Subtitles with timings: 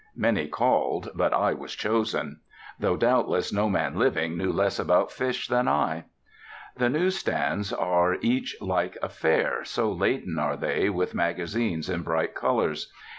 [0.15, 2.39] Many called, but I was chosen.
[2.79, 6.05] Though, doubtless, no man living knew less about fish than I.
[6.75, 12.01] The news stands are each like a fair, so laden are they with magazines in
[12.01, 12.91] bright colors.